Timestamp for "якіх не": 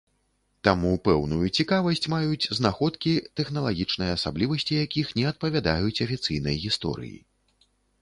4.85-5.29